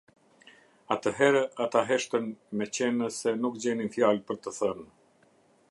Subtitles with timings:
[0.95, 2.25] Atëherë ata heshtën
[2.61, 4.89] me qenë se nuk gjenin fjalë për të thënë.